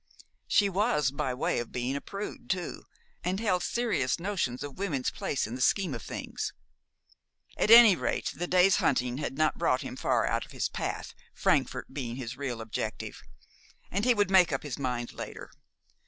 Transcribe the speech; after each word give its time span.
She 0.47 0.67
was 0.67 1.11
by 1.11 1.31
way 1.35 1.59
of 1.59 1.71
being 1.71 1.95
a 1.95 2.01
prude 2.01 2.49
too, 2.49 2.85
and 3.23 3.39
held 3.39 3.61
serious 3.61 4.17
notions 4.19 4.63
of 4.63 4.79
women's 4.79 5.11
place 5.11 5.45
in 5.45 5.53
the 5.53 5.61
scheme 5.61 5.93
of 5.93 6.01
things. 6.01 6.53
At 7.55 7.69
any 7.69 7.95
rate, 7.95 8.31
the 8.35 8.47
day's 8.47 8.77
hunting 8.77 9.19
had 9.19 9.37
not 9.37 9.59
brought 9.59 9.81
him 9.81 9.95
far 9.95 10.25
out 10.25 10.43
of 10.43 10.53
his 10.53 10.69
path, 10.69 11.13
Frankfort 11.35 11.93
being 11.93 12.15
his 12.15 12.35
real 12.35 12.61
objective, 12.61 13.21
and 13.91 14.03
he 14.03 14.15
would 14.15 14.31
make 14.31 14.51
up 14.51 14.63
his 14.63 14.79
mind 14.79 15.13
later. 15.13 15.51